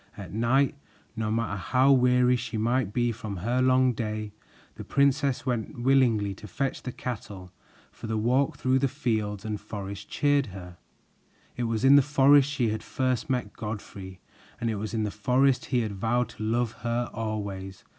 [0.17, 0.73] At night,
[1.15, 4.31] no matter how weary she might be from her long day,
[4.73, 7.51] the princess went willingly to fetch the cattle,
[7.91, 10.77] for the walk through the fields and forest cheered her.
[11.55, 14.19] It was in the forest she had first met Godfrey,
[14.59, 17.83] and it was in the forest he had vowed to love her always.